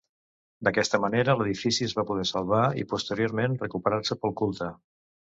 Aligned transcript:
D'aquesta 0.67 0.99
manera, 1.01 1.33
l'edifici 1.41 1.85
es 1.87 1.93
va 1.99 2.05
poder 2.11 2.25
salvar 2.29 2.61
i 2.83 2.85
posteriorment 2.93 3.53
recuperar-se 3.65 4.17
pel 4.25 4.35
culte. 4.41 4.71